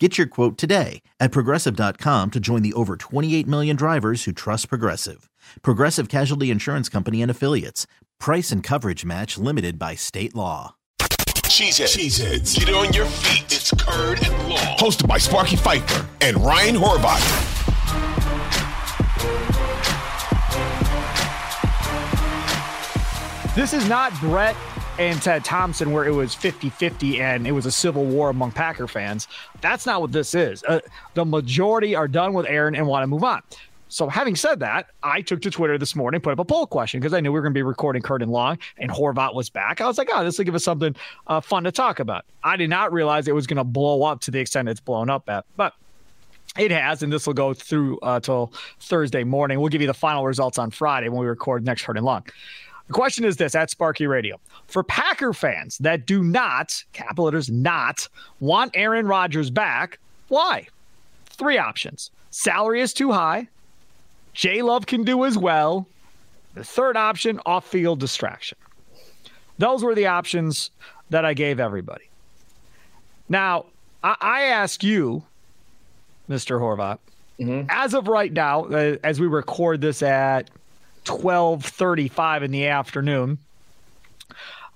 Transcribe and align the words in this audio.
Get 0.00 0.18
your 0.18 0.26
quote 0.26 0.58
today 0.58 1.02
at 1.20 1.30
progressive.com 1.30 2.32
to 2.32 2.40
join 2.40 2.62
the 2.62 2.72
over 2.72 2.96
28 2.96 3.46
million 3.46 3.76
drivers 3.76 4.24
who 4.24 4.32
trust 4.32 4.68
Progressive. 4.68 5.30
Progressive 5.62 6.08
Casualty 6.08 6.50
Insurance 6.50 6.88
Company 6.88 7.22
and 7.22 7.30
Affiliates. 7.30 7.86
Price 8.18 8.50
and 8.50 8.60
coverage 8.60 9.04
match 9.04 9.38
limited 9.38 9.78
by 9.78 9.94
state 9.94 10.34
law. 10.34 10.74
Cheeseheads. 10.98 11.96
Cheeseheads. 11.96 12.58
Get 12.58 12.74
on 12.74 12.92
your 12.92 13.06
feet. 13.06 13.44
It's 13.44 13.70
Curd 13.70 14.18
and 14.26 14.48
Long. 14.48 14.76
Hosted 14.78 15.06
by 15.06 15.18
Sparky 15.18 15.54
Fifer 15.54 16.04
and 16.20 16.36
Ryan 16.44 16.74
Horvat. 16.74 17.54
This 23.54 23.72
is 23.72 23.88
not 23.88 24.12
Brett 24.18 24.56
and 24.98 25.20
Ted 25.20 25.44
Thompson 25.44 25.92
where 25.92 26.04
it 26.04 26.12
was 26.12 26.34
50 26.34 26.70
50 26.70 27.20
and 27.20 27.46
it 27.46 27.52
was 27.52 27.66
a 27.66 27.72
civil 27.72 28.04
war 28.04 28.30
among 28.30 28.52
Packer 28.52 28.86
fans. 28.86 29.28
That's 29.60 29.86
not 29.86 30.00
what 30.00 30.12
this 30.12 30.34
is. 30.34 30.62
Uh, 30.64 30.80
the 31.14 31.24
majority 31.24 31.94
are 31.94 32.08
done 32.08 32.32
with 32.32 32.46
Aaron 32.46 32.74
and 32.74 32.86
want 32.86 33.02
to 33.02 33.06
move 33.06 33.24
on. 33.24 33.42
So, 33.88 34.08
having 34.08 34.34
said 34.34 34.58
that, 34.60 34.88
I 35.04 35.20
took 35.20 35.40
to 35.42 35.50
Twitter 35.50 35.78
this 35.78 35.94
morning, 35.94 36.20
put 36.20 36.32
up 36.32 36.38
a 36.40 36.44
poll 36.44 36.66
question 36.66 36.98
because 36.98 37.14
I 37.14 37.20
knew 37.20 37.30
we 37.30 37.34
were 37.34 37.42
going 37.42 37.52
to 37.52 37.58
be 37.58 37.62
recording 37.62 38.02
Curd 38.02 38.22
and 38.22 38.32
Long 38.32 38.58
and 38.76 38.90
Horvat 38.90 39.34
was 39.34 39.50
back. 39.50 39.80
I 39.80 39.86
was 39.86 39.98
like, 39.98 40.08
oh, 40.12 40.24
this 40.24 40.36
will 40.36 40.44
give 40.44 40.54
us 40.54 40.64
something 40.64 40.96
uh, 41.28 41.40
fun 41.40 41.62
to 41.64 41.70
talk 41.70 42.00
about. 42.00 42.24
I 42.42 42.56
did 42.56 42.70
not 42.70 42.92
realize 42.92 43.28
it 43.28 43.34
was 43.34 43.46
going 43.46 43.58
to 43.58 43.64
blow 43.64 44.02
up 44.02 44.20
to 44.22 44.32
the 44.32 44.40
extent 44.40 44.68
it's 44.68 44.80
blown 44.80 45.10
up 45.10 45.28
at. 45.28 45.44
But 45.56 45.74
it 46.58 46.72
has, 46.72 47.02
and 47.02 47.12
this 47.12 47.26
will 47.26 47.34
go 47.34 47.54
through 47.54 48.00
uh, 48.00 48.18
till 48.18 48.52
Thursday 48.80 49.22
morning. 49.22 49.60
We'll 49.60 49.68
give 49.68 49.80
you 49.80 49.86
the 49.86 49.94
final 49.94 50.26
results 50.26 50.58
on 50.58 50.70
Friday 50.70 51.08
when 51.08 51.20
we 51.20 51.26
record 51.26 51.64
next 51.64 51.84
Curd 51.84 51.96
and 51.96 52.06
Long. 52.06 52.24
The 52.86 52.92
question 52.92 53.24
is 53.24 53.36
this 53.36 53.54
at 53.54 53.70
Sparky 53.70 54.06
Radio. 54.06 54.38
For 54.66 54.82
Packer 54.82 55.32
fans 55.32 55.78
that 55.78 56.06
do 56.06 56.22
not, 56.22 56.84
capital 56.92 57.24
letters, 57.24 57.50
not 57.50 58.08
want 58.40 58.72
Aaron 58.74 59.06
Rodgers 59.06 59.50
back, 59.50 59.98
why? 60.28 60.68
Three 61.26 61.58
options. 61.58 62.10
Salary 62.30 62.80
is 62.80 62.92
too 62.92 63.12
high. 63.12 63.48
J 64.34 64.62
Love 64.62 64.86
can 64.86 65.04
do 65.04 65.24
as 65.24 65.38
well. 65.38 65.86
The 66.54 66.64
third 66.64 66.96
option, 66.96 67.40
off 67.46 67.66
field 67.66 68.00
distraction. 68.00 68.58
Those 69.58 69.82
were 69.82 69.94
the 69.94 70.06
options 70.06 70.70
that 71.10 71.24
I 71.24 71.34
gave 71.34 71.60
everybody. 71.60 72.08
Now, 73.28 73.66
I, 74.02 74.16
I 74.20 74.42
ask 74.42 74.82
you, 74.82 75.22
Mr. 76.28 76.60
Horvat, 76.60 76.98
as 77.68 77.94
of 77.94 78.08
right 78.08 78.32
now, 78.32 78.64
uh, 78.64 78.96
as 79.02 79.20
we 79.20 79.26
record 79.26 79.80
this 79.80 80.02
at 80.02 80.50
12:35 81.04 82.42
in 82.42 82.50
the 82.50 82.66
afternoon 82.66 83.38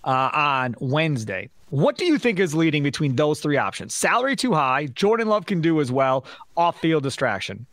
uh, 0.04 0.30
on 0.32 0.74
Wednesday. 0.80 1.50
What 1.70 1.98
do 1.98 2.06
you 2.06 2.18
think 2.18 2.38
is 2.38 2.54
leading 2.54 2.82
between 2.82 3.16
those 3.16 3.40
three 3.40 3.58
options? 3.58 3.94
Salary 3.94 4.36
too 4.36 4.54
high, 4.54 4.86
Jordan 4.86 5.28
Love 5.28 5.44
can 5.44 5.60
do 5.60 5.80
as 5.80 5.92
well, 5.92 6.24
off-field 6.56 7.02
distraction. 7.02 7.66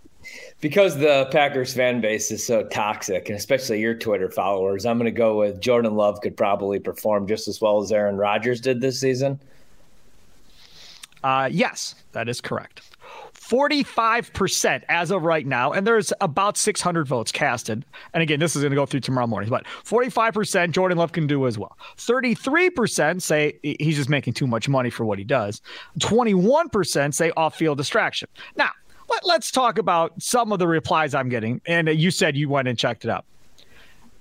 Because 0.59 0.97
the 0.97 1.27
Packers 1.31 1.73
fan 1.73 2.01
base 2.01 2.31
is 2.31 2.45
so 2.45 2.63
toxic, 2.63 3.29
and 3.29 3.37
especially 3.37 3.79
your 3.79 3.93
Twitter 3.93 4.29
followers, 4.29 4.85
I'm 4.85 4.97
going 4.97 5.05
to 5.05 5.11
go 5.11 5.37
with 5.37 5.61
Jordan 5.61 5.95
Love 5.95 6.19
could 6.21 6.35
probably 6.35 6.79
perform 6.79 7.27
just 7.27 7.47
as 7.47 7.61
well 7.61 7.81
as 7.81 7.91
Aaron 7.91 8.17
Rodgers 8.17 8.59
did 8.59 8.81
this 8.81 8.99
season. 8.99 9.39
Uh, 11.23 11.49
yes, 11.51 11.95
that 12.11 12.27
is 12.27 12.41
correct. 12.41 12.81
45% 13.47 14.83
as 14.89 15.11
of 15.11 15.23
right 15.23 15.45
now, 15.45 15.71
and 15.71 15.85
there's 15.85 16.11
about 16.21 16.57
600 16.57 17.07
votes 17.07 17.31
casted. 17.31 17.85
And 18.13 18.23
again, 18.23 18.39
this 18.39 18.55
is 18.55 18.61
going 18.61 18.71
to 18.71 18.75
go 18.75 18.85
through 18.85 19.01
tomorrow 19.01 19.27
morning, 19.27 19.49
but 19.49 19.65
45% 19.83 20.71
Jordan 20.71 20.97
Love 20.97 21.11
can 21.11 21.27
do 21.27 21.45
as 21.45 21.57
well. 21.57 21.77
33% 21.97 23.21
say 23.21 23.59
he's 23.61 23.97
just 23.97 24.09
making 24.09 24.33
too 24.33 24.47
much 24.47 24.67
money 24.67 24.89
for 24.89 25.05
what 25.05 25.19
he 25.19 25.23
does. 25.23 25.61
21% 25.99 27.13
say 27.13 27.31
off 27.37 27.55
field 27.55 27.77
distraction. 27.77 28.27
Now, 28.55 28.71
let, 29.09 29.39
us 29.39 29.51
talk 29.51 29.77
about 29.77 30.19
some 30.21 30.51
of 30.51 30.59
the 30.59 30.67
replies 30.67 31.13
I'm 31.13 31.29
getting. 31.29 31.61
And 31.67 31.87
you 31.89 32.09
said 32.11 32.35
you 32.35 32.49
went 32.49 32.67
and 32.67 32.77
checked 32.77 33.05
it 33.05 33.11
out. 33.11 33.25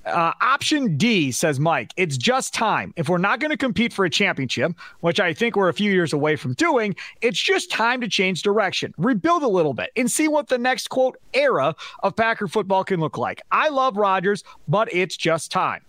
Uh, 0.07 0.33
option 0.41 0.97
D 0.97 1.33
says 1.33 1.59
Mike, 1.59 1.93
it's 1.97 2.17
just 2.17 2.53
time. 2.53 2.93
If 2.97 3.09
we're 3.09 3.19
not 3.19 3.41
going 3.41 3.51
to 3.51 3.57
compete 3.57 3.93
for 3.93 4.05
a 4.05 4.11
championship, 4.11 4.73
which 5.01 5.19
I 5.19 5.33
think 5.33 5.57
we're 5.57 5.71
a 5.71 5.75
few 5.75 5.91
years 5.91 6.13
away 6.13 6.37
from 6.37 6.53
doing, 6.55 6.95
it's 7.23 7.41
just 7.41 7.71
time 7.71 8.01
to 8.03 8.09
change 8.09 8.43
direction, 8.43 8.93
rebuild 8.99 9.43
a 9.43 9.49
little 9.49 9.73
bit, 9.73 9.91
and 9.97 10.11
see 10.11 10.29
what 10.29 10.49
the 10.49 10.59
next 10.59 10.89
quote 10.91 11.17
era 11.33 11.75
of 12.03 12.17
Packer 12.17 12.49
football 12.49 12.85
can 12.85 13.01
look 13.01 13.17
like. 13.17 13.41
I 13.51 13.71
love 13.71 13.97
Rodgers, 13.97 14.45
but 14.69 14.93
it's 14.93 15.17
just 15.17 15.51
time. 15.51 15.83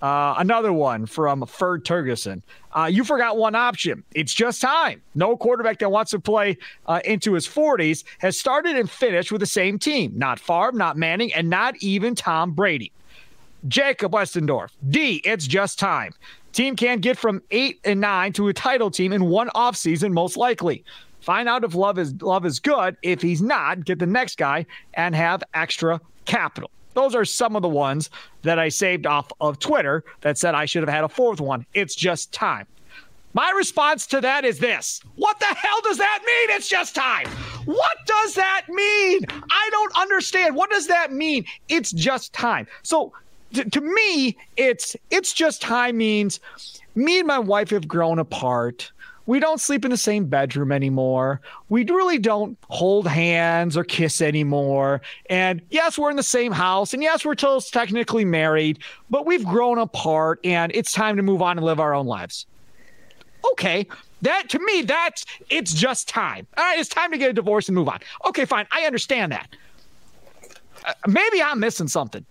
Uh, 0.00 0.34
another 0.38 0.72
one 0.72 1.06
from 1.06 1.44
Ferd 1.46 1.84
Turgeson. 1.84 2.42
Uh, 2.76 2.84
you 2.84 3.02
forgot 3.02 3.36
one 3.36 3.54
option. 3.56 4.04
It's 4.14 4.32
just 4.32 4.60
time. 4.60 5.02
No 5.14 5.36
quarterback 5.36 5.80
that 5.80 5.90
wants 5.90 6.12
to 6.12 6.20
play 6.20 6.56
uh, 6.86 7.00
into 7.04 7.32
his 7.32 7.48
40s 7.48 8.04
has 8.18 8.38
started 8.38 8.76
and 8.76 8.88
finished 8.88 9.32
with 9.32 9.40
the 9.40 9.46
same 9.46 9.78
team. 9.78 10.12
Not 10.14 10.38
Favre, 10.38 10.72
not 10.72 10.96
Manning, 10.96 11.32
and 11.34 11.50
not 11.50 11.76
even 11.78 12.14
Tom 12.14 12.52
Brady. 12.52 12.92
Jacob 13.66 14.12
Westendorf. 14.12 14.70
D, 14.88 15.20
it's 15.24 15.46
just 15.46 15.78
time. 15.78 16.12
Team 16.52 16.76
can't 16.76 17.00
get 17.00 17.18
from 17.18 17.42
eight 17.50 17.80
and 17.84 18.00
nine 18.00 18.32
to 18.34 18.48
a 18.48 18.52
title 18.52 18.90
team 18.90 19.12
in 19.12 19.26
one 19.26 19.48
offseason, 19.54 20.12
most 20.12 20.36
likely. 20.36 20.84
Find 21.20 21.48
out 21.48 21.64
if 21.64 21.74
love 21.74 21.98
is 21.98 22.14
love 22.22 22.46
is 22.46 22.60
good. 22.60 22.96
If 23.02 23.20
he's 23.20 23.42
not, 23.42 23.84
get 23.84 23.98
the 23.98 24.06
next 24.06 24.38
guy 24.38 24.66
and 24.94 25.14
have 25.14 25.42
extra 25.54 26.00
capital. 26.24 26.70
Those 26.94 27.14
are 27.14 27.24
some 27.24 27.54
of 27.54 27.62
the 27.62 27.68
ones 27.68 28.10
that 28.42 28.58
I 28.58 28.68
saved 28.70 29.06
off 29.06 29.30
of 29.40 29.58
Twitter 29.58 30.04
that 30.22 30.38
said 30.38 30.54
I 30.54 30.64
should 30.64 30.82
have 30.82 30.88
had 30.88 31.04
a 31.04 31.08
fourth 31.08 31.40
one. 31.40 31.66
It's 31.74 31.94
just 31.94 32.32
time. 32.32 32.66
My 33.34 33.52
response 33.56 34.06
to 34.08 34.20
that 34.20 34.44
is 34.44 34.58
this 34.58 35.00
What 35.16 35.38
the 35.38 35.46
hell 35.46 35.80
does 35.82 35.98
that 35.98 36.20
mean? 36.24 36.56
It's 36.56 36.68
just 36.68 36.94
time. 36.94 37.28
What 37.66 37.98
does 38.06 38.34
that 38.34 38.64
mean? 38.68 39.20
I 39.50 39.68
don't 39.70 39.98
understand. 39.98 40.56
What 40.56 40.70
does 40.70 40.86
that 40.86 41.12
mean? 41.12 41.44
It's 41.68 41.92
just 41.92 42.32
time. 42.32 42.66
So 42.82 43.12
to, 43.54 43.68
to 43.68 43.80
me, 43.80 44.36
it's 44.56 44.96
it's 45.10 45.32
just 45.32 45.62
time 45.62 45.96
means 45.96 46.40
me 46.94 47.18
and 47.18 47.26
my 47.26 47.38
wife 47.38 47.70
have 47.70 47.88
grown 47.88 48.18
apart. 48.18 48.92
We 49.26 49.40
don't 49.40 49.60
sleep 49.60 49.84
in 49.84 49.90
the 49.90 49.98
same 49.98 50.24
bedroom 50.24 50.72
anymore. 50.72 51.42
We 51.68 51.84
really 51.84 52.18
don't 52.18 52.56
hold 52.70 53.06
hands 53.06 53.76
or 53.76 53.84
kiss 53.84 54.22
anymore. 54.22 55.02
And 55.28 55.60
yes, 55.68 55.98
we're 55.98 56.08
in 56.08 56.16
the 56.16 56.22
same 56.22 56.50
house. 56.50 56.94
And 56.94 57.02
yes, 57.02 57.26
we're 57.26 57.36
still 57.36 57.60
technically 57.60 58.24
married, 58.24 58.78
but 59.10 59.26
we've 59.26 59.44
grown 59.44 59.76
apart 59.76 60.40
and 60.44 60.72
it's 60.74 60.92
time 60.92 61.16
to 61.16 61.22
move 61.22 61.42
on 61.42 61.58
and 61.58 61.66
live 61.66 61.78
our 61.78 61.92
own 61.92 62.06
lives. 62.06 62.46
Okay. 63.52 63.86
That 64.22 64.48
to 64.48 64.58
me, 64.58 64.80
that's 64.82 65.26
it's 65.50 65.74
just 65.74 66.08
time. 66.08 66.46
All 66.56 66.64
right, 66.64 66.78
it's 66.78 66.88
time 66.88 67.12
to 67.12 67.18
get 67.18 67.30
a 67.30 67.34
divorce 67.34 67.68
and 67.68 67.76
move 67.76 67.88
on. 67.88 68.00
Okay, 68.26 68.46
fine. 68.46 68.66
I 68.72 68.86
understand 68.86 69.32
that. 69.32 69.54
Uh, 70.86 70.94
maybe 71.06 71.42
I'm 71.42 71.60
missing 71.60 71.86
something. 71.86 72.24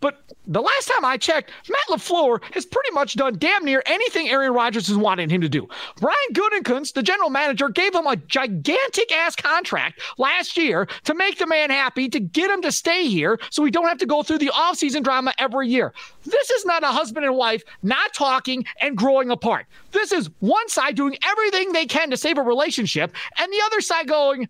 But 0.00 0.22
the 0.46 0.62
last 0.62 0.86
time 0.86 1.04
I 1.04 1.16
checked, 1.16 1.50
Matt 1.68 1.98
LaFleur 1.98 2.42
has 2.54 2.64
pretty 2.64 2.90
much 2.92 3.16
done 3.16 3.36
damn 3.38 3.64
near 3.64 3.82
anything 3.86 4.28
Aaron 4.28 4.52
Rodgers 4.52 4.88
has 4.88 4.96
wanted 4.96 5.30
him 5.30 5.40
to 5.40 5.48
do. 5.48 5.68
Brian 6.00 6.16
Gutekunst, 6.32 6.94
the 6.94 7.02
general 7.02 7.30
manager, 7.30 7.68
gave 7.68 7.94
him 7.94 8.06
a 8.06 8.16
gigantic 8.16 9.12
ass 9.12 9.36
contract 9.36 10.00
last 10.18 10.56
year 10.56 10.86
to 11.04 11.14
make 11.14 11.38
the 11.38 11.46
man 11.46 11.70
happy, 11.70 12.08
to 12.08 12.20
get 12.20 12.50
him 12.50 12.62
to 12.62 12.72
stay 12.72 13.06
here 13.06 13.38
so 13.50 13.62
we 13.62 13.70
don't 13.70 13.88
have 13.88 13.98
to 13.98 14.06
go 14.06 14.22
through 14.22 14.38
the 14.38 14.48
offseason 14.48 15.02
drama 15.02 15.32
every 15.38 15.68
year. 15.68 15.92
This 16.24 16.50
is 16.50 16.64
not 16.64 16.82
a 16.82 16.88
husband 16.88 17.26
and 17.26 17.36
wife 17.36 17.62
not 17.82 18.14
talking 18.14 18.64
and 18.80 18.96
growing 18.96 19.30
apart. 19.30 19.66
This 19.92 20.12
is 20.12 20.30
one 20.40 20.68
side 20.68 20.96
doing 20.96 21.16
everything 21.24 21.72
they 21.72 21.86
can 21.86 22.10
to 22.10 22.16
save 22.16 22.38
a 22.38 22.42
relationship 22.42 23.12
and 23.38 23.52
the 23.52 23.62
other 23.66 23.80
side 23.80 24.08
going, 24.08 24.48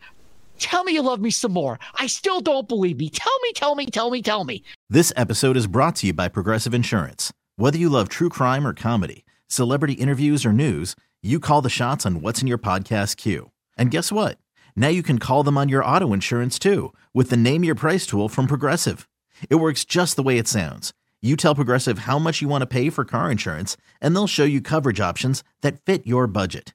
Tell 0.58 0.82
me 0.84 0.93
you 0.93 1.02
love 1.02 1.20
me 1.20 1.31
some 1.31 1.52
more. 1.52 1.78
I 1.94 2.08
still 2.08 2.40
don't 2.40 2.69
believe 2.69 2.99
me. 2.99 3.10
Tell 3.10 3.38
me, 3.43 3.52
tell 3.52 3.75
me, 3.75 3.87
tell 3.87 4.10
me, 4.10 4.22
tell 4.22 4.44
me. 4.44 4.64
This 4.90 5.12
episode 5.16 5.56
is 5.56 5.66
brought 5.66 5.96
to 5.96 6.08
you 6.08 6.12
by 6.12 6.28
Progressive 6.28 6.75
Insurance. 6.75 7.32
Whether 7.56 7.78
you 7.78 7.88
love 7.88 8.08
true 8.08 8.28
crime 8.28 8.66
or 8.66 8.75
comedy, 8.75 9.25
celebrity 9.46 9.94
interviews 9.94 10.44
or 10.44 10.52
news, 10.52 10.94
you 11.22 11.40
call 11.40 11.62
the 11.62 11.70
shots 11.70 12.05
on 12.05 12.20
what's 12.20 12.43
in 12.43 12.49
your 12.49 12.58
podcast 12.58 13.16
queue. 13.16 13.50
And 13.76 13.90
guess 13.90 14.12
what? 14.12 14.38
Now 14.76 14.88
you 14.88 15.02
can 15.02 15.19
call 15.19 15.43
them 15.43 15.58
on 15.58 15.69
your 15.69 15.84
auto 15.84 16.12
insurance 16.12 16.58
too 16.58 16.93
with 17.14 17.31
the 17.31 17.37
Name 17.37 17.64
Your 17.64 17.75
Price 17.75 18.06
tool 18.06 18.28
from 18.28 18.46
Progressive. 18.46 19.08
It 19.49 19.56
works 19.56 19.84
just 19.84 20.16
the 20.16 20.22
way 20.22 20.38
it 20.38 20.49
sounds. 20.49 20.93
You 21.20 21.37
tell 21.37 21.55
Progressive 21.55 22.00
how 22.00 22.19
much 22.19 22.43
you 22.43 22.49
want 22.49 22.62
to 22.62 22.66
pay 22.66 22.90
for 22.90 23.05
car 23.05 23.31
insurance, 23.31 23.76
and 24.00 24.14
they'll 24.14 24.28
show 24.28 24.44
you 24.44 24.60
coverage 24.60 25.00
options 25.00 25.43
that 25.62 25.84
fit 25.84 26.06
your 26.06 26.28
budget. 26.28 26.75